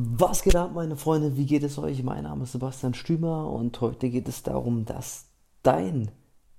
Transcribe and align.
Was 0.00 0.44
geht 0.44 0.54
ab, 0.54 0.70
meine 0.76 0.96
Freunde? 0.96 1.36
Wie 1.36 1.44
geht 1.44 1.64
es 1.64 1.76
euch? 1.76 2.04
Mein 2.04 2.22
Name 2.22 2.44
ist 2.44 2.52
Sebastian 2.52 2.94
Stümer 2.94 3.50
und 3.50 3.80
heute 3.80 4.10
geht 4.10 4.28
es 4.28 4.44
darum, 4.44 4.84
dass 4.84 5.24
dein 5.64 6.12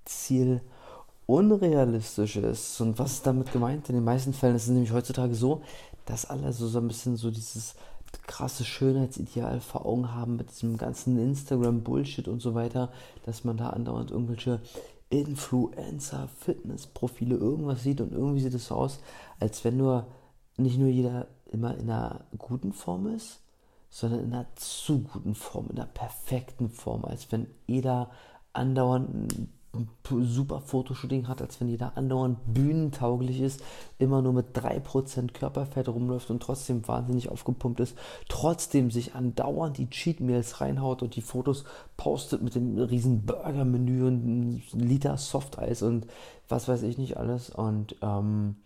Ziel 0.04 0.60
unrealistisch 1.24 2.36
ist. 2.36 2.78
Und 2.82 2.98
was 2.98 3.12
ist 3.12 3.26
damit 3.26 3.50
gemeint? 3.50 3.88
In 3.88 3.94
den 3.94 4.04
meisten 4.04 4.34
Fällen 4.34 4.56
ist 4.56 4.64
es 4.64 4.68
nämlich 4.68 4.92
heutzutage 4.92 5.34
so, 5.34 5.62
dass 6.04 6.28
alle 6.28 6.52
so, 6.52 6.68
so 6.68 6.80
ein 6.80 6.88
bisschen 6.88 7.16
so 7.16 7.30
dieses 7.30 7.76
krasse 8.26 8.66
Schönheitsideal 8.66 9.60
vor 9.60 9.86
Augen 9.86 10.12
haben 10.12 10.36
mit 10.36 10.50
diesem 10.50 10.76
ganzen 10.76 11.18
Instagram-Bullshit 11.18 12.28
und 12.28 12.42
so 12.42 12.54
weiter, 12.54 12.92
dass 13.24 13.44
man 13.44 13.56
da 13.56 13.70
andauernd 13.70 14.10
irgendwelche 14.10 14.60
Influencer, 15.08 16.28
Fitnessprofile, 16.40 17.36
irgendwas 17.36 17.84
sieht 17.84 18.02
und 18.02 18.12
irgendwie 18.12 18.42
sieht 18.42 18.52
es 18.52 18.66
so 18.66 18.74
aus, 18.74 19.00
als 19.38 19.64
wenn 19.64 19.78
nur 19.78 20.08
nicht 20.58 20.78
nur 20.78 20.88
jeder 20.88 21.26
immer 21.50 21.76
in 21.76 21.90
einer 21.90 22.24
guten 22.38 22.72
Form 22.72 23.06
ist, 23.08 23.40
sondern 23.90 24.20
in 24.20 24.32
einer 24.32 24.46
zu 24.54 25.00
guten 25.00 25.34
Form, 25.34 25.68
in 25.70 25.78
einer 25.78 25.86
perfekten 25.86 26.70
Form, 26.70 27.04
als 27.04 27.30
wenn 27.32 27.48
jeder 27.66 28.10
andauernd 28.52 29.32
ein 29.32 29.48
super 30.22 30.60
Fotoshooting 30.60 31.28
hat, 31.28 31.40
als 31.40 31.60
wenn 31.60 31.68
jeder 31.68 31.96
andauernd 31.96 32.38
bühnentauglich 32.52 33.40
ist, 33.40 33.62
immer 33.98 34.20
nur 34.20 34.32
mit 34.32 34.56
3% 34.56 35.32
Körperfett 35.32 35.88
rumläuft 35.88 36.30
und 36.30 36.42
trotzdem 36.42 36.86
wahnsinnig 36.88 37.28
aufgepumpt 37.28 37.78
ist, 37.78 37.96
trotzdem 38.28 38.90
sich 38.90 39.14
andauernd 39.14 39.78
die 39.78 39.88
Cheat 39.88 40.20
Meals 40.20 40.60
reinhaut 40.60 41.02
und 41.02 41.14
die 41.14 41.22
Fotos 41.22 41.64
postet 41.96 42.42
mit 42.42 42.56
dem 42.56 42.78
riesen 42.78 43.24
Burger-Menü 43.24 44.06
und 44.06 44.22
einem 44.22 44.62
Liter 44.72 45.16
Softeis 45.16 45.82
und 45.82 46.06
was 46.48 46.66
weiß 46.66 46.82
ich 46.82 46.98
nicht 46.98 47.16
alles. 47.16 47.50
Und 47.50 47.94
ähm, 48.02 48.56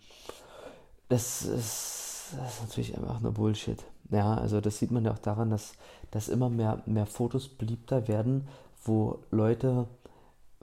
das 1.07 1.43
ist 1.43 2.14
das 2.37 2.55
ist 2.55 2.61
natürlich 2.61 2.97
einfach 2.97 3.19
nur 3.19 3.33
Bullshit. 3.33 3.83
Ja, 4.11 4.35
also 4.35 4.61
das 4.61 4.77
sieht 4.77 4.91
man 4.91 5.05
ja 5.05 5.13
auch 5.13 5.19
daran, 5.19 5.49
dass, 5.49 5.73
dass 6.11 6.29
immer 6.29 6.49
mehr, 6.49 6.81
mehr 6.85 7.05
Fotos 7.05 7.47
beliebter 7.47 8.07
werden, 8.07 8.47
wo 8.83 9.19
Leute 9.31 9.87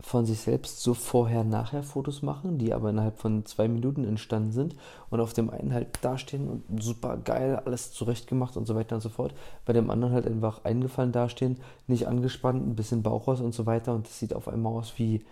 von 0.03 0.27
sich 0.27 0.41
selbst 0.41 0.83
so 0.83 0.95
vorher-nachher 0.95 1.83
Fotos 1.83 2.23
machen, 2.23 2.59
die 2.59 2.73
aber 2.75 2.91
innerhalb 2.91 3.19
von 3.19 3.45
zwei 3.47 3.69
Minuten 3.69 4.05
entstanden 4.05 4.53
sind 4.53 4.75
und 5.11 5.20
auf 5.20 5.33
dem 5.33 5.50
einen 5.50 5.73
halt 5.73 5.98
dastehen 6.03 6.48
und 6.48 6.83
super 6.83 7.17
geil, 7.19 7.61
alles 7.65 7.93
zurechtgemacht 7.93 8.56
und 8.56 8.67
so 8.67 8.75
weiter 8.75 8.97
und 8.97 9.00
so 9.00 9.09
fort, 9.09 9.34
bei 9.65 9.73
dem 9.73 9.91
anderen 9.91 10.15
halt 10.15 10.27
einfach 10.27 10.65
eingefallen 10.65 11.12
dastehen, 11.12 11.59
nicht 11.87 12.09
angespannt, 12.09 12.67
ein 12.67 12.75
bisschen 12.75 13.03
Bauch 13.03 13.28
raus 13.28 13.41
und 13.41 13.55
so 13.55 13.67
weiter 13.67 13.95
und 13.95 14.06
das 14.06 14.19
sieht 14.19 14.34
auf 14.34 14.48
einmal 14.48 14.73
aus 14.73 14.95
wie, 14.97 15.25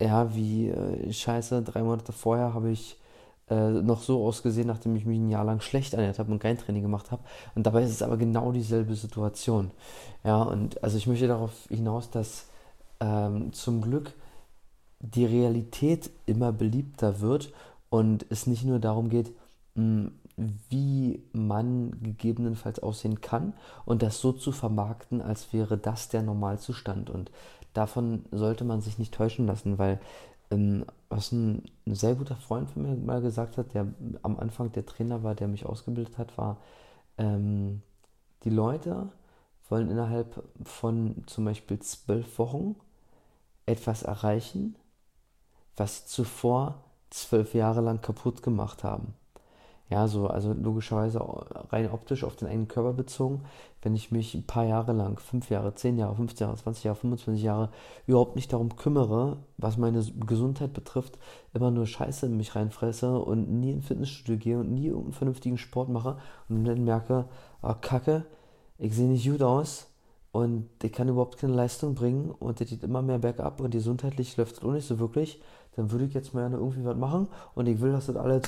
ja, 0.00 0.34
wie 0.34 0.68
äh, 0.68 1.12
scheiße, 1.12 1.62
drei 1.62 1.82
Monate 1.82 2.12
vorher 2.12 2.54
habe 2.54 2.70
ich 2.70 2.99
äh, 3.50 3.70
noch 3.70 4.02
so 4.02 4.24
ausgesehen, 4.24 4.68
nachdem 4.68 4.96
ich 4.96 5.04
mich 5.04 5.18
ein 5.18 5.28
Jahr 5.28 5.44
lang 5.44 5.60
schlecht 5.60 5.94
ernährt 5.94 6.18
habe 6.18 6.30
und 6.32 6.38
kein 6.38 6.56
Training 6.56 6.82
gemacht 6.82 7.10
habe. 7.10 7.22
Und 7.54 7.66
dabei 7.66 7.82
ist 7.82 7.90
es 7.90 8.02
aber 8.02 8.16
genau 8.16 8.52
dieselbe 8.52 8.94
Situation. 8.94 9.72
Ja, 10.24 10.42
und 10.42 10.82
also 10.84 10.96
ich 10.96 11.06
möchte 11.06 11.26
darauf 11.26 11.52
hinaus, 11.68 12.10
dass 12.10 12.46
ähm, 13.00 13.52
zum 13.52 13.82
Glück 13.82 14.14
die 15.00 15.24
Realität 15.24 16.10
immer 16.26 16.52
beliebter 16.52 17.20
wird 17.20 17.52
und 17.88 18.26
es 18.30 18.46
nicht 18.46 18.64
nur 18.64 18.78
darum 18.78 19.08
geht, 19.08 19.32
mh, 19.74 20.10
wie 20.68 21.22
man 21.32 22.00
gegebenenfalls 22.02 22.78
aussehen 22.78 23.20
kann 23.20 23.52
und 23.84 24.02
das 24.02 24.20
so 24.20 24.32
zu 24.32 24.52
vermarkten, 24.52 25.20
als 25.20 25.52
wäre 25.52 25.76
das 25.76 26.08
der 26.08 26.22
Normalzustand. 26.22 27.10
Und 27.10 27.30
davon 27.72 28.24
sollte 28.30 28.64
man 28.64 28.80
sich 28.80 28.98
nicht 28.98 29.14
täuschen 29.14 29.46
lassen, 29.46 29.78
weil 29.78 30.00
ähm, 30.50 30.84
was 31.08 31.32
ein, 31.32 31.62
ein, 31.86 31.94
sehr 31.94 32.14
guter 32.14 32.36
Freund 32.36 32.70
von 32.70 32.82
mir 32.82 32.94
mal 32.96 33.20
gesagt 33.20 33.56
hat, 33.56 33.74
der 33.74 33.86
am 34.22 34.38
Anfang 34.38 34.72
der 34.72 34.86
Trainer 34.86 35.22
war, 35.22 35.34
der 35.34 35.48
mich 35.48 35.66
ausgebildet 35.66 36.18
hat, 36.18 36.36
war, 36.36 36.58
ähm, 37.18 37.82
die 38.44 38.50
Leute 38.50 39.08
wollen 39.68 39.90
innerhalb 39.90 40.42
von 40.64 41.22
zum 41.26 41.44
Beispiel 41.44 41.78
zwölf 41.78 42.38
Wochen 42.38 42.74
etwas 43.66 44.02
erreichen, 44.02 44.74
was 45.76 46.06
zuvor 46.06 46.82
zwölf 47.10 47.54
Jahre 47.54 47.80
lang 47.80 48.00
kaputt 48.00 48.42
gemacht 48.42 48.82
haben. 48.84 49.14
Ja, 49.90 50.06
so, 50.06 50.28
also 50.28 50.52
logischerweise 50.52 51.20
rein 51.70 51.90
optisch 51.90 52.22
auf 52.22 52.36
den 52.36 52.46
eigenen 52.46 52.68
Körper 52.68 52.92
bezogen, 52.92 53.42
wenn 53.82 53.96
ich 53.96 54.12
mich 54.12 54.34
ein 54.34 54.46
paar 54.46 54.64
Jahre 54.64 54.92
lang, 54.92 55.18
fünf 55.18 55.50
Jahre, 55.50 55.74
zehn 55.74 55.98
Jahre, 55.98 56.14
15 56.14 56.46
Jahre, 56.46 56.56
20 56.56 56.84
Jahre, 56.84 56.96
25 56.96 57.42
Jahre 57.42 57.70
überhaupt 58.06 58.36
nicht 58.36 58.52
darum 58.52 58.76
kümmere, 58.76 59.38
was 59.58 59.78
meine 59.78 60.00
Gesundheit 60.26 60.74
betrifft, 60.74 61.18
immer 61.54 61.72
nur 61.72 61.86
Scheiße 61.86 62.26
in 62.26 62.36
mich 62.36 62.54
reinfresse 62.54 63.18
und 63.18 63.50
nie 63.50 63.72
ins 63.72 63.86
Fitnessstudio 63.86 64.38
gehe 64.38 64.58
und 64.60 64.72
nie 64.72 64.86
irgendeinen 64.86 65.12
vernünftigen 65.12 65.58
Sport 65.58 65.88
mache 65.88 66.18
und 66.48 66.64
dann 66.64 66.84
merke, 66.84 67.24
oh, 67.60 67.74
Kacke, 67.80 68.26
ich 68.78 68.94
sehe 68.94 69.08
nicht 69.08 69.28
gut 69.28 69.42
aus 69.42 69.88
und 70.30 70.68
ich 70.84 70.92
kann 70.92 71.08
überhaupt 71.08 71.36
keine 71.36 71.54
Leistung 71.54 71.96
bringen 71.96 72.30
und 72.30 72.60
es 72.60 72.70
geht 72.70 72.84
immer 72.84 73.02
mehr 73.02 73.18
bergab 73.18 73.60
und 73.60 73.72
gesundheitlich 73.72 74.36
läuft 74.36 74.58
es 74.58 74.62
auch 74.62 74.70
nicht 74.70 74.86
so 74.86 75.00
wirklich, 75.00 75.40
dann 75.76 75.90
würde 75.90 76.04
ich 76.04 76.14
jetzt 76.14 76.34
mal 76.34 76.50
irgendwie 76.50 76.84
was 76.84 76.96
machen 76.96 77.28
und 77.54 77.66
ich 77.66 77.80
will, 77.80 77.92
dass 77.92 78.06
das 78.06 78.16
alles 78.16 78.42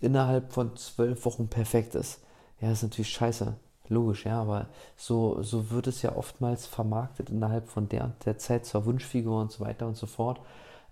innerhalb 0.00 0.52
von 0.52 0.76
zwölf 0.76 1.24
Wochen 1.24 1.48
perfekt 1.48 1.94
ist. 1.94 2.20
Ja, 2.60 2.70
ist 2.70 2.82
natürlich 2.82 3.10
scheiße. 3.10 3.54
Logisch, 3.88 4.26
ja, 4.26 4.40
aber 4.40 4.66
so, 4.96 5.42
so 5.42 5.70
wird 5.70 5.86
es 5.86 6.02
ja 6.02 6.16
oftmals 6.16 6.66
vermarktet 6.66 7.30
innerhalb 7.30 7.68
von 7.68 7.88
der, 7.88 8.14
der 8.24 8.36
Zeit 8.36 8.66
zur 8.66 8.84
Wunschfigur 8.84 9.40
und 9.40 9.52
so 9.52 9.64
weiter 9.64 9.86
und 9.86 9.96
so 9.96 10.06
fort. 10.06 10.40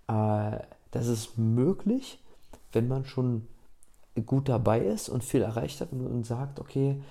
Äh, 0.07 0.59
das 0.91 1.07
ist 1.07 1.37
möglich, 1.37 2.23
wenn 2.71 2.87
man 2.87 3.05
schon 3.05 3.47
gut 4.25 4.47
dabei 4.47 4.79
ist 4.79 5.09
und 5.09 5.25
viel 5.25 5.41
erreicht 5.41 5.81
hat 5.81 5.91
und, 5.91 6.05
und 6.07 6.25
sagt, 6.25 6.59
okay, 6.59 7.01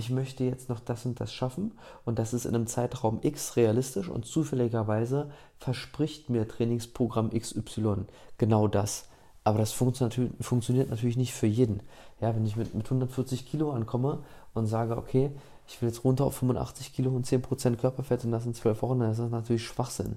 ich 0.00 0.10
möchte 0.10 0.44
jetzt 0.44 0.68
noch 0.68 0.80
das 0.80 1.04
und 1.06 1.20
das 1.20 1.32
schaffen 1.32 1.72
und 2.04 2.18
das 2.18 2.32
ist 2.32 2.46
in 2.46 2.54
einem 2.54 2.66
Zeitraum 2.66 3.20
X 3.22 3.56
realistisch 3.56 4.08
und 4.08 4.24
zufälligerweise 4.24 5.30
verspricht 5.58 6.30
mir 6.30 6.48
Trainingsprogramm 6.48 7.30
XY 7.30 8.06
genau 8.38 8.66
das. 8.66 9.04
Aber 9.44 9.58
das 9.58 9.72
funktioniert 9.72 10.90
natürlich 10.90 11.16
nicht 11.16 11.34
für 11.34 11.46
jeden. 11.46 11.82
Ja, 12.20 12.34
wenn 12.34 12.46
ich 12.46 12.56
mit, 12.56 12.74
mit 12.74 12.86
140 12.86 13.46
Kilo 13.46 13.72
ankomme 13.72 14.18
und 14.54 14.66
sage, 14.66 14.96
okay, 14.96 15.30
ich 15.68 15.80
will 15.80 15.88
jetzt 15.88 16.04
runter 16.04 16.24
auf 16.24 16.36
85 16.36 16.92
Kilo 16.92 17.10
und 17.10 17.26
10% 17.26 17.76
Körperfett 17.76 18.24
und 18.24 18.32
das 18.32 18.46
in 18.46 18.54
12 18.54 18.82
Wochen, 18.82 19.00
dann 19.00 19.12
ist 19.12 19.20
das 19.20 19.30
natürlich 19.30 19.64
Schwachsinn. 19.64 20.16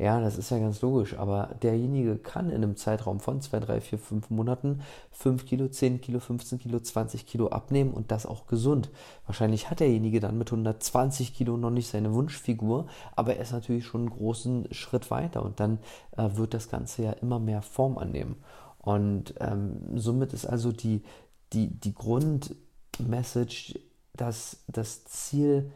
Ja, 0.00 0.18
das 0.18 0.38
ist 0.38 0.50
ja 0.50 0.58
ganz 0.58 0.80
logisch, 0.80 1.18
aber 1.18 1.56
derjenige 1.60 2.16
kann 2.16 2.48
in 2.48 2.64
einem 2.64 2.74
Zeitraum 2.74 3.20
von 3.20 3.42
2, 3.42 3.60
3, 3.60 3.80
4, 3.82 3.98
5 3.98 4.30
Monaten 4.30 4.80
5 5.12 5.44
Kilo, 5.44 5.68
10 5.68 6.00
Kilo, 6.00 6.20
15 6.20 6.58
Kilo, 6.58 6.80
20 6.80 7.26
Kilo 7.26 7.48
abnehmen 7.48 7.92
und 7.92 8.10
das 8.10 8.24
auch 8.24 8.46
gesund. 8.46 8.88
Wahrscheinlich 9.26 9.68
hat 9.68 9.80
derjenige 9.80 10.18
dann 10.18 10.38
mit 10.38 10.50
120 10.50 11.34
Kilo 11.34 11.58
noch 11.58 11.68
nicht 11.68 11.88
seine 11.88 12.14
Wunschfigur, 12.14 12.86
aber 13.14 13.36
er 13.36 13.42
ist 13.42 13.52
natürlich 13.52 13.84
schon 13.84 14.00
einen 14.00 14.10
großen 14.10 14.72
Schritt 14.72 15.10
weiter 15.10 15.44
und 15.44 15.60
dann 15.60 15.78
äh, 16.16 16.30
wird 16.32 16.54
das 16.54 16.70
Ganze 16.70 17.02
ja 17.02 17.12
immer 17.12 17.38
mehr 17.38 17.60
Form 17.60 17.98
annehmen. 17.98 18.36
Und 18.78 19.34
ähm, 19.38 19.98
somit 19.98 20.32
ist 20.32 20.46
also 20.46 20.72
die, 20.72 21.02
die, 21.52 21.78
die 21.78 21.94
Grundmessage, 21.94 23.78
dass 24.14 24.64
das 24.66 25.04
Ziel 25.04 25.70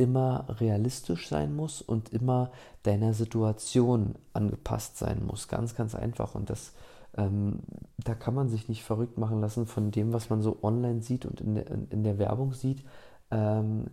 immer 0.00 0.46
realistisch 0.60 1.28
sein 1.28 1.54
muss 1.54 1.82
und 1.82 2.08
immer 2.08 2.50
deiner 2.84 3.12
Situation 3.12 4.14
angepasst 4.32 4.96
sein 4.96 5.26
muss. 5.26 5.46
Ganz, 5.46 5.74
ganz 5.74 5.94
einfach. 5.94 6.34
Und 6.34 6.48
das, 6.48 6.72
ähm, 7.18 7.60
da 7.98 8.14
kann 8.14 8.34
man 8.34 8.48
sich 8.48 8.70
nicht 8.70 8.82
verrückt 8.82 9.18
machen 9.18 9.42
lassen 9.42 9.66
von 9.66 9.90
dem, 9.90 10.14
was 10.14 10.30
man 10.30 10.40
so 10.40 10.58
online 10.62 11.02
sieht 11.02 11.26
und 11.26 11.42
in 11.42 11.54
der, 11.54 11.66
in 11.90 12.02
der 12.02 12.18
Werbung 12.18 12.54
sieht. 12.54 12.82
Ähm, 13.30 13.88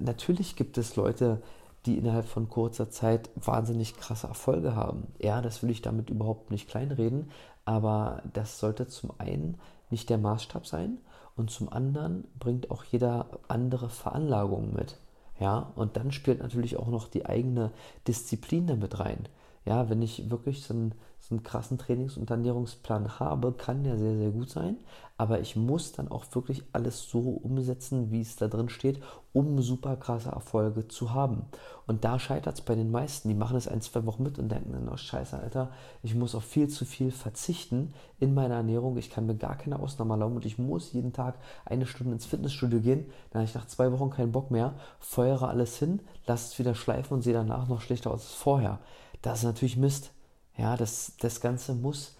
natürlich 0.00 0.56
gibt 0.56 0.78
es 0.78 0.96
Leute, 0.96 1.42
die 1.84 1.98
innerhalb 1.98 2.24
von 2.24 2.48
kurzer 2.48 2.88
Zeit 2.88 3.28
wahnsinnig 3.36 3.96
krasse 3.96 4.26
Erfolge 4.26 4.74
haben. 4.74 5.08
Ja, 5.20 5.42
das 5.42 5.62
will 5.62 5.68
ich 5.68 5.82
damit 5.82 6.08
überhaupt 6.08 6.50
nicht 6.50 6.70
kleinreden, 6.70 7.30
aber 7.66 8.22
das 8.32 8.58
sollte 8.58 8.88
zum 8.88 9.12
einen 9.18 9.58
nicht 9.90 10.08
der 10.08 10.16
Maßstab 10.16 10.66
sein 10.66 10.96
und 11.36 11.50
zum 11.50 11.68
anderen 11.68 12.24
bringt 12.38 12.70
auch 12.70 12.84
jeder 12.84 13.26
andere 13.48 13.90
Veranlagungen 13.90 14.72
mit. 14.72 14.98
Ja, 15.40 15.72
und 15.74 15.96
dann 15.96 16.12
spielt 16.12 16.40
natürlich 16.40 16.76
auch 16.76 16.86
noch 16.86 17.08
die 17.08 17.26
eigene 17.26 17.72
Disziplin 18.06 18.66
damit 18.66 19.00
rein. 19.00 19.28
Ja, 19.64 19.88
wenn 19.88 20.02
ich 20.02 20.30
wirklich 20.30 20.62
so 20.62 20.74
einen, 20.74 20.92
so 21.18 21.34
einen 21.34 21.42
krassen 21.42 21.78
Trainings- 21.78 22.18
und 22.18 22.30
Ernährungsplan 22.30 23.18
habe, 23.18 23.52
kann 23.52 23.82
der 23.82 23.96
sehr, 23.96 24.16
sehr 24.16 24.30
gut 24.30 24.50
sein. 24.50 24.76
Aber 25.16 25.40
ich 25.40 25.56
muss 25.56 25.92
dann 25.92 26.08
auch 26.08 26.24
wirklich 26.32 26.64
alles 26.72 27.08
so 27.08 27.20
umsetzen, 27.20 28.10
wie 28.10 28.20
es 28.20 28.36
da 28.36 28.48
drin 28.48 28.68
steht, 28.68 29.00
um 29.32 29.62
super 29.62 29.96
krasse 29.96 30.30
Erfolge 30.30 30.88
zu 30.88 31.14
haben. 31.14 31.46
Und 31.86 32.04
da 32.04 32.18
scheitert 32.18 32.56
es 32.56 32.60
bei 32.60 32.74
den 32.74 32.90
meisten. 32.90 33.28
Die 33.28 33.34
machen 33.34 33.56
es 33.56 33.68
ein, 33.68 33.80
zwei 33.80 34.04
Wochen 34.06 34.24
mit 34.24 34.38
und 34.38 34.50
denken 34.50 34.72
dann, 34.72 34.88
oh 34.88 34.96
scheiße, 34.96 35.38
Alter, 35.38 35.70
ich 36.02 36.14
muss 36.14 36.34
auf 36.34 36.44
viel 36.44 36.68
zu 36.68 36.84
viel 36.84 37.10
verzichten 37.10 37.94
in 38.18 38.34
meiner 38.34 38.56
Ernährung. 38.56 38.98
Ich 38.98 39.08
kann 39.10 39.26
mir 39.26 39.36
gar 39.36 39.56
keine 39.56 39.78
Ausnahme 39.78 40.14
erlauben 40.14 40.36
und 40.36 40.46
ich 40.46 40.58
muss 40.58 40.92
jeden 40.92 41.12
Tag 41.12 41.36
eine 41.64 41.86
Stunde 41.86 42.12
ins 42.12 42.26
Fitnessstudio 42.26 42.80
gehen. 42.80 43.06
Dann 43.30 43.40
habe 43.40 43.48
ich 43.48 43.54
nach 43.54 43.66
zwei 43.66 43.92
Wochen 43.92 44.10
keinen 44.10 44.32
Bock 44.32 44.50
mehr, 44.50 44.74
feuere 44.98 45.48
alles 45.48 45.78
hin, 45.78 46.00
lasse 46.26 46.52
es 46.52 46.58
wieder 46.58 46.74
schleifen 46.74 47.14
und 47.14 47.22
sehe 47.22 47.34
danach 47.34 47.68
noch 47.68 47.80
schlechter 47.80 48.10
aus 48.10 48.22
als 48.22 48.34
vorher. 48.34 48.80
Das 49.24 49.38
ist 49.38 49.44
natürlich 49.44 49.78
Mist. 49.78 50.12
Ja, 50.58 50.76
das, 50.76 51.14
das 51.18 51.40
Ganze 51.40 51.74
muss 51.74 52.14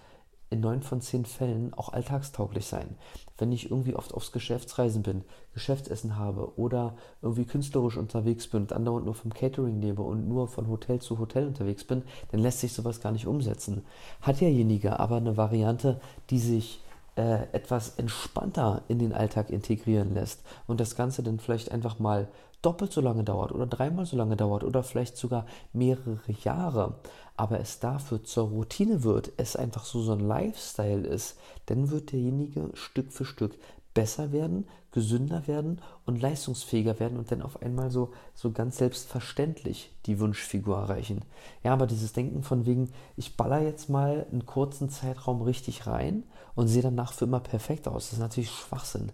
in 0.48 0.60
neun 0.60 0.82
von 0.82 1.02
zehn 1.02 1.26
Fällen 1.26 1.74
auch 1.74 1.92
alltagstauglich 1.92 2.64
sein. 2.64 2.96
Wenn 3.36 3.52
ich 3.52 3.70
irgendwie 3.70 3.94
oft 3.94 4.14
aufs 4.14 4.32
Geschäftsreisen 4.32 5.02
bin, 5.02 5.22
Geschäftsessen 5.52 6.16
habe 6.16 6.58
oder 6.58 6.96
irgendwie 7.20 7.44
künstlerisch 7.44 7.98
unterwegs 7.98 8.48
bin 8.48 8.62
und 8.62 8.72
andauernd 8.72 9.04
nur 9.04 9.14
vom 9.14 9.34
Catering 9.34 9.82
lebe 9.82 10.00
und 10.00 10.26
nur 10.26 10.48
von 10.48 10.66
Hotel 10.66 10.98
zu 10.98 11.18
Hotel 11.18 11.46
unterwegs 11.46 11.84
bin, 11.84 12.04
dann 12.30 12.40
lässt 12.40 12.60
sich 12.60 12.72
sowas 12.72 13.02
gar 13.02 13.12
nicht 13.12 13.26
umsetzen. 13.26 13.84
Hat 14.22 14.40
derjenige 14.40 14.98
aber 14.98 15.16
eine 15.16 15.36
Variante, 15.36 16.00
die 16.30 16.38
sich 16.38 16.80
äh, 17.16 17.42
etwas 17.52 17.98
entspannter 17.98 18.82
in 18.88 18.98
den 18.98 19.12
Alltag 19.12 19.50
integrieren 19.50 20.14
lässt 20.14 20.42
und 20.66 20.80
das 20.80 20.96
Ganze 20.96 21.22
dann 21.22 21.38
vielleicht 21.38 21.70
einfach 21.70 21.98
mal 21.98 22.28
doppelt 22.64 22.92
so 22.92 23.00
lange 23.00 23.24
dauert 23.24 23.52
oder 23.52 23.66
dreimal 23.66 24.06
so 24.06 24.16
lange 24.16 24.36
dauert 24.36 24.64
oder 24.64 24.82
vielleicht 24.82 25.16
sogar 25.16 25.46
mehrere 25.72 26.20
Jahre, 26.42 26.94
aber 27.36 27.60
es 27.60 27.80
dafür 27.80 28.22
zur 28.22 28.48
Routine 28.48 29.02
wird, 29.02 29.32
es 29.36 29.56
einfach 29.56 29.84
so 29.84 30.02
so 30.02 30.12
ein 30.12 30.20
Lifestyle 30.20 31.06
ist, 31.06 31.36
dann 31.66 31.90
wird 31.90 32.12
derjenige 32.12 32.70
Stück 32.74 33.12
für 33.12 33.24
Stück 33.24 33.58
besser 33.94 34.32
werden, 34.32 34.66
gesünder 34.90 35.46
werden 35.46 35.80
und 36.04 36.20
leistungsfähiger 36.20 37.00
werden 37.00 37.18
und 37.18 37.30
dann 37.30 37.42
auf 37.42 37.62
einmal 37.62 37.90
so, 37.90 38.12
so 38.34 38.52
ganz 38.52 38.78
selbstverständlich 38.78 39.92
die 40.06 40.20
Wunschfigur 40.20 40.76
erreichen. 40.76 41.22
Ja, 41.62 41.72
aber 41.72 41.86
dieses 41.86 42.12
Denken 42.12 42.42
von 42.42 42.66
wegen, 42.66 42.92
ich 43.16 43.36
baller 43.36 43.60
jetzt 43.60 43.88
mal 43.88 44.26
einen 44.30 44.46
kurzen 44.46 44.90
Zeitraum 44.90 45.42
richtig 45.42 45.86
rein 45.86 46.24
und 46.54 46.68
sehe 46.68 46.82
danach 46.82 47.12
für 47.12 47.24
immer 47.24 47.40
perfekt 47.40 47.88
aus, 47.88 48.06
das 48.06 48.14
ist 48.14 48.18
natürlich 48.20 48.50
Schwachsinn. 48.50 49.10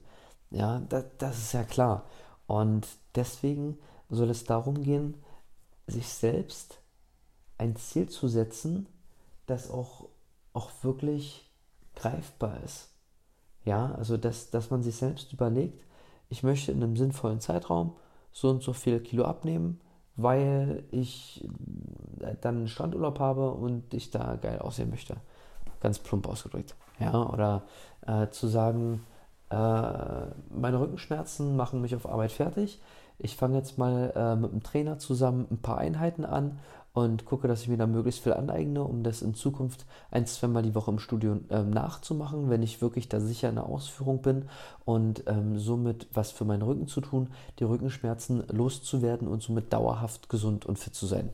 Ja, 0.50 0.80
das, 0.88 1.04
das 1.18 1.38
ist 1.38 1.52
ja 1.52 1.62
klar. 1.62 2.04
Und 2.50 2.88
deswegen 3.14 3.78
soll 4.08 4.28
es 4.28 4.42
darum 4.42 4.82
gehen, 4.82 5.14
sich 5.86 6.08
selbst 6.08 6.80
ein 7.58 7.76
Ziel 7.76 8.08
zu 8.08 8.26
setzen, 8.26 8.88
das 9.46 9.70
auch, 9.70 10.08
auch 10.52 10.72
wirklich 10.82 11.48
greifbar 11.94 12.60
ist. 12.64 12.88
Ja, 13.64 13.94
also 13.94 14.16
dass, 14.16 14.50
dass 14.50 14.68
man 14.70 14.82
sich 14.82 14.96
selbst 14.96 15.32
überlegt, 15.32 15.84
ich 16.28 16.42
möchte 16.42 16.72
in 16.72 16.82
einem 16.82 16.96
sinnvollen 16.96 17.38
Zeitraum 17.38 17.92
so 18.32 18.50
und 18.50 18.64
so 18.64 18.72
viel 18.72 18.98
Kilo 18.98 19.26
abnehmen, 19.26 19.80
weil 20.16 20.82
ich 20.90 21.48
äh, 22.18 22.34
dann 22.40 22.56
einen 22.56 22.68
Strandurlaub 22.68 23.20
habe 23.20 23.52
und 23.52 23.94
ich 23.94 24.10
da 24.10 24.34
geil 24.34 24.58
aussehen 24.58 24.90
möchte. 24.90 25.18
Ganz 25.78 26.00
plump 26.00 26.26
ausgedrückt. 26.26 26.74
Ja, 26.98 27.30
oder 27.30 27.62
äh, 28.08 28.28
zu 28.30 28.48
sagen, 28.48 29.06
meine 29.54 30.80
Rückenschmerzen 30.80 31.56
machen 31.56 31.80
mich 31.80 31.94
auf 31.94 32.08
Arbeit 32.08 32.32
fertig. 32.32 32.80
Ich 33.18 33.36
fange 33.36 33.58
jetzt 33.58 33.76
mal 33.76 34.12
äh, 34.14 34.36
mit 34.36 34.52
dem 34.52 34.62
Trainer 34.62 34.98
zusammen 34.98 35.46
ein 35.50 35.58
paar 35.58 35.78
Einheiten 35.78 36.24
an 36.24 36.58
und 36.92 37.24
gucke, 37.24 37.48
dass 37.48 37.62
ich 37.62 37.68
mir 37.68 37.76
da 37.76 37.86
möglichst 37.86 38.22
viel 38.22 38.32
aneigne, 38.32 38.82
um 38.82 39.02
das 39.02 39.22
in 39.22 39.34
Zukunft 39.34 39.86
ein, 40.10 40.26
zweimal 40.26 40.62
die 40.62 40.74
Woche 40.74 40.90
im 40.90 40.98
Studio 40.98 41.38
äh, 41.50 41.62
nachzumachen, 41.62 42.50
wenn 42.50 42.62
ich 42.62 42.80
wirklich 42.80 43.08
da 43.08 43.20
sicher 43.20 43.48
in 43.48 43.56
der 43.56 43.66
Ausführung 43.66 44.22
bin 44.22 44.48
und 44.84 45.24
ähm, 45.26 45.58
somit 45.58 46.08
was 46.12 46.30
für 46.30 46.44
meinen 46.44 46.62
Rücken 46.62 46.88
zu 46.88 47.00
tun, 47.00 47.28
die 47.58 47.64
Rückenschmerzen 47.64 48.44
loszuwerden 48.48 49.28
und 49.28 49.42
somit 49.42 49.72
dauerhaft 49.72 50.28
gesund 50.28 50.66
und 50.66 50.78
fit 50.78 50.94
zu 50.94 51.06
sein. 51.06 51.30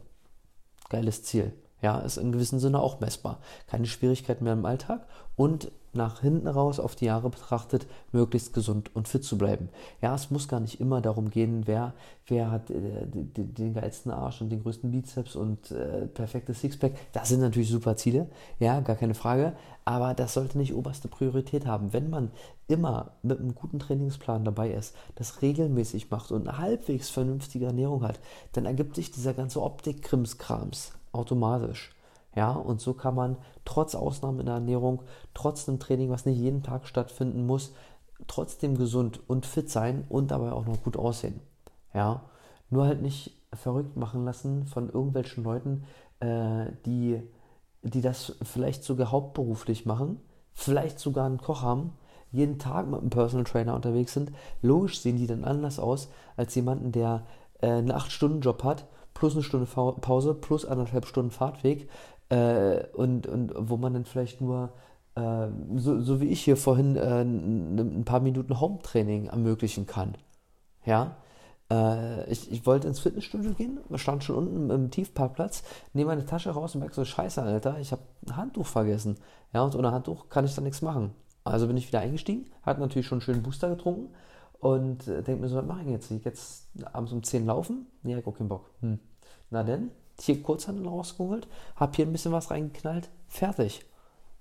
Geiles 0.88 1.22
Ziel. 1.22 1.52
Ja, 1.82 1.98
ist 1.98 2.16
in 2.16 2.32
gewissem 2.32 2.58
Sinne 2.58 2.80
auch 2.80 3.00
messbar. 3.00 3.38
Keine 3.66 3.86
Schwierigkeiten 3.86 4.44
mehr 4.44 4.54
im 4.54 4.64
Alltag 4.64 5.06
und 5.36 5.70
nach 5.96 6.20
hinten 6.20 6.46
raus 6.46 6.78
auf 6.78 6.94
die 6.94 7.06
Jahre 7.06 7.30
betrachtet, 7.30 7.86
möglichst 8.12 8.52
gesund 8.52 8.94
und 8.94 9.08
fit 9.08 9.24
zu 9.24 9.36
bleiben. 9.36 9.68
Ja, 10.00 10.14
es 10.14 10.30
muss 10.30 10.48
gar 10.48 10.60
nicht 10.60 10.80
immer 10.80 11.00
darum 11.00 11.30
gehen, 11.30 11.62
wer, 11.66 11.94
wer 12.26 12.50
hat 12.50 12.70
äh, 12.70 13.06
den, 13.06 13.54
den 13.54 13.74
geilsten 13.74 14.12
Arsch 14.12 14.40
und 14.40 14.50
den 14.50 14.62
größten 14.62 14.90
Bizeps 14.90 15.36
und 15.36 15.70
äh, 15.70 16.06
perfektes 16.06 16.60
Sixpack. 16.60 16.92
Das 17.12 17.28
sind 17.28 17.40
natürlich 17.40 17.70
super 17.70 17.96
Ziele, 17.96 18.28
ja, 18.58 18.80
gar 18.80 18.96
keine 18.96 19.14
Frage. 19.14 19.54
Aber 19.84 20.14
das 20.14 20.34
sollte 20.34 20.58
nicht 20.58 20.74
oberste 20.74 21.08
Priorität 21.08 21.66
haben. 21.66 21.92
Wenn 21.92 22.10
man 22.10 22.30
immer 22.66 23.12
mit 23.22 23.38
einem 23.38 23.54
guten 23.54 23.78
Trainingsplan 23.78 24.44
dabei 24.44 24.70
ist, 24.70 24.94
das 25.14 25.42
regelmäßig 25.42 26.10
macht 26.10 26.32
und 26.32 26.48
eine 26.48 26.58
halbwegs 26.58 27.08
vernünftige 27.08 27.66
Ernährung 27.66 28.02
hat, 28.02 28.18
dann 28.52 28.66
ergibt 28.66 28.96
sich 28.96 29.12
dieser 29.12 29.32
ganze 29.32 29.62
Optik-Krimskrams 29.62 30.92
automatisch. 31.16 31.94
Ja, 32.34 32.52
und 32.52 32.80
so 32.80 32.92
kann 32.92 33.14
man 33.14 33.38
trotz 33.64 33.94
Ausnahmen 33.94 34.40
in 34.40 34.46
der 34.46 34.56
Ernährung, 34.56 35.02
trotz 35.32 35.68
einem 35.68 35.80
Training, 35.80 36.10
was 36.10 36.26
nicht 36.26 36.38
jeden 36.38 36.62
Tag 36.62 36.86
stattfinden 36.86 37.46
muss, 37.46 37.72
trotzdem 38.26 38.76
gesund 38.76 39.20
und 39.26 39.46
fit 39.46 39.70
sein 39.70 40.04
und 40.08 40.30
dabei 40.30 40.52
auch 40.52 40.66
noch 40.66 40.82
gut 40.82 40.96
aussehen. 40.96 41.40
Ja, 41.94 42.22
nur 42.68 42.86
halt 42.86 43.00
nicht 43.00 43.32
verrückt 43.54 43.96
machen 43.96 44.24
lassen 44.24 44.66
von 44.66 44.90
irgendwelchen 44.90 45.44
Leuten, 45.44 45.84
äh, 46.20 46.66
die, 46.84 47.22
die 47.82 48.02
das 48.02 48.36
vielleicht 48.42 48.84
sogar 48.84 49.10
hauptberuflich 49.10 49.86
machen, 49.86 50.20
vielleicht 50.52 50.98
sogar 50.98 51.26
einen 51.26 51.38
Koch 51.38 51.62
haben, 51.62 51.92
jeden 52.32 52.58
Tag 52.58 52.86
mit 52.86 53.00
einem 53.00 53.10
Personal 53.10 53.44
Trainer 53.44 53.74
unterwegs 53.74 54.12
sind. 54.12 54.32
Logisch 54.62 55.00
sehen 55.00 55.16
die 55.16 55.26
dann 55.26 55.44
anders 55.44 55.78
aus 55.78 56.10
als 56.36 56.54
jemanden, 56.54 56.92
der 56.92 57.24
äh, 57.60 57.68
einen 57.68 57.92
8-Stunden-Job 57.92 58.62
hat, 58.64 58.86
plus 59.16 59.34
eine 59.34 59.42
Stunde 59.42 59.66
Pause, 59.66 60.34
plus 60.34 60.66
anderthalb 60.66 61.06
Stunden 61.06 61.30
Fahrtweg, 61.30 61.88
äh, 62.28 62.84
und, 62.92 63.26
und 63.26 63.52
wo 63.56 63.76
man 63.76 63.94
dann 63.94 64.04
vielleicht 64.04 64.40
nur, 64.40 64.72
äh, 65.14 65.48
so, 65.76 66.00
so 66.00 66.20
wie 66.20 66.28
ich 66.28 66.42
hier 66.42 66.56
vorhin, 66.56 66.96
äh, 66.96 67.22
ein 67.22 68.04
paar 68.04 68.20
Minuten 68.20 68.60
Home-Training 68.60 69.28
ermöglichen 69.28 69.86
kann. 69.86 70.16
Ja, 70.84 71.16
äh, 71.70 72.30
ich, 72.30 72.52
ich 72.52 72.66
wollte 72.66 72.88
ins 72.88 73.00
Fitnessstudio 73.00 73.52
gehen, 73.52 73.80
stand 73.94 74.22
schon 74.22 74.36
unten 74.36 74.70
im 74.70 74.90
Tiefparkplatz, 74.90 75.62
nehme 75.94 76.08
meine 76.08 76.26
Tasche 76.26 76.50
raus 76.50 76.74
und 76.74 76.80
merke 76.80 76.94
so, 76.94 77.04
scheiße, 77.04 77.42
Alter, 77.42 77.78
ich 77.80 77.92
habe 77.92 78.02
ein 78.26 78.36
Handtuch 78.36 78.66
vergessen. 78.66 79.16
Ja, 79.54 79.62
und 79.62 79.74
ohne 79.74 79.92
Handtuch 79.92 80.28
kann 80.28 80.44
ich 80.44 80.54
da 80.54 80.60
nichts 80.60 80.82
machen. 80.82 81.12
Also 81.42 81.68
bin 81.68 81.76
ich 81.76 81.88
wieder 81.88 82.00
eingestiegen, 82.00 82.50
hatte 82.62 82.80
natürlich 82.80 83.06
schon 83.06 83.16
einen 83.16 83.22
schönen 83.22 83.42
Booster 83.42 83.70
getrunken 83.70 84.10
und 84.60 85.06
äh, 85.08 85.22
denke 85.22 85.42
mir 85.42 85.48
so, 85.48 85.56
was 85.56 85.66
mache 85.66 85.82
ich 85.82 85.88
jetzt? 85.88 86.10
Ich 86.10 86.24
jetzt 86.24 86.68
abends 86.92 87.12
um 87.12 87.22
10 87.22 87.46
laufen? 87.46 87.86
Nee, 88.02 88.16
ich 88.16 88.24
habe 88.24 88.36
keinen 88.36 88.48
Bock. 88.48 88.70
Hm. 88.80 88.98
Na 89.50 89.62
denn, 89.62 89.90
hier 90.20 90.42
Kurzhandel 90.42 90.88
rausgeholt, 90.88 91.46
habe 91.76 91.92
hier 91.94 92.06
ein 92.06 92.12
bisschen 92.12 92.32
was 92.32 92.50
reingeknallt, 92.50 93.10
fertig. 93.28 93.84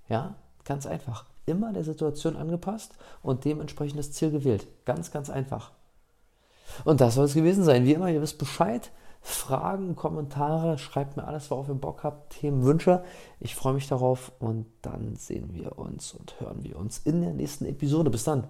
Ja, 0.08 0.36
ganz 0.64 0.86
einfach. 0.86 1.26
Immer 1.46 1.72
der 1.72 1.84
Situation 1.84 2.36
angepasst 2.36 2.94
und 3.22 3.44
dementsprechend 3.44 3.98
das 3.98 4.12
Ziel 4.12 4.30
gewählt. 4.30 4.66
Ganz, 4.84 5.10
ganz 5.12 5.30
einfach. 5.30 5.72
Und 6.84 7.00
das 7.00 7.14
soll 7.14 7.26
es 7.26 7.34
gewesen 7.34 7.64
sein. 7.64 7.84
Wie 7.84 7.92
immer, 7.92 8.10
ihr 8.10 8.22
wisst 8.22 8.38
Bescheid. 8.38 8.90
Fragen, 9.20 9.96
Kommentare, 9.96 10.78
schreibt 10.78 11.16
mir 11.16 11.26
alles, 11.26 11.50
worauf 11.50 11.68
ihr 11.68 11.74
Bock 11.74 12.04
habt, 12.04 12.34
Themen, 12.34 12.64
Wünsche. 12.64 13.02
Ich 13.40 13.56
freue 13.56 13.74
mich 13.74 13.88
darauf 13.88 14.30
und 14.38 14.66
dann 14.82 15.16
sehen 15.16 15.52
wir 15.52 15.78
uns 15.78 16.12
und 16.12 16.38
hören 16.40 16.62
wir 16.62 16.78
uns 16.78 16.98
in 16.98 17.22
der 17.22 17.32
nächsten 17.32 17.64
Episode. 17.64 18.10
Bis 18.10 18.24
dann. 18.24 18.48